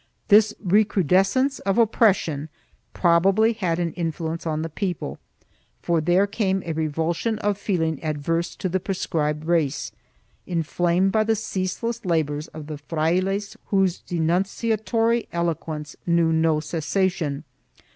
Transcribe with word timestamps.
2 0.29 0.35
This 0.35 0.53
recrudescence 0.65 1.59
of 1.59 1.77
oppression 1.77 2.49
probably 2.91 3.53
had 3.53 3.77
an 3.77 3.93
influence 3.93 4.47
on 4.47 4.63
the 4.63 4.67
people, 4.69 5.19
for 5.79 6.01
there 6.01 6.25
came 6.25 6.63
a 6.65 6.73
revulsion 6.73 7.37
of 7.37 7.55
feeling 7.55 8.03
adverse 8.03 8.55
to 8.55 8.67
the 8.67 8.79
proscribed 8.79 9.45
race, 9.45 9.91
inflamed 10.47 11.11
by 11.11 11.23
the 11.23 11.35
ceaseless 11.35 12.03
labors 12.03 12.47
of 12.47 12.65
the 12.65 12.79
frailes 12.79 13.55
whose 13.67 13.99
denunciatory 13.99 15.27
eloquence 15.31 15.95
knew 16.07 16.33
no 16.33 16.59
cessation. 16.59 17.43